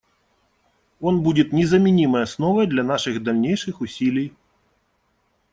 Он 0.99 1.21
будет 1.21 1.53
незаменимой 1.53 2.23
основой 2.23 2.65
для 2.65 2.81
наших 2.81 3.21
дальнейших 3.21 3.81
усилий. 3.81 4.33